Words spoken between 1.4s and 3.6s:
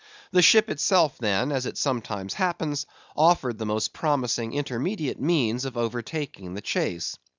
as it sometimes happens, offered